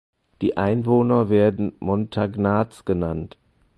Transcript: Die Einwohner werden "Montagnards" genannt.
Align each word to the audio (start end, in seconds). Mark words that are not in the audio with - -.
Die 0.41 0.57
Einwohner 0.57 1.29
werden 1.29 1.73
"Montagnards" 1.79 2.85
genannt. 2.85 3.37